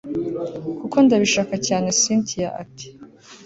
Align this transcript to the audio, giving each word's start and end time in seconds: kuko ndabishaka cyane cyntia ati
kuko 0.79 0.95
ndabishaka 1.05 1.55
cyane 1.67 1.87
cyntia 2.01 2.47
ati 2.63 2.87